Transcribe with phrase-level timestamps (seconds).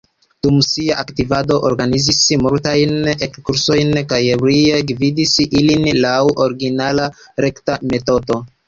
[0.45, 7.11] Dum sia aktivado organizis multajn E-kursojn kaj brile gvidis ilin laŭ originala
[7.49, 8.47] rekta metodo.